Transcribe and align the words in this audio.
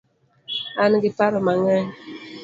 An 0.81 0.91
gi 1.03 1.11
paro 1.17 1.37
mangeny 1.45 1.87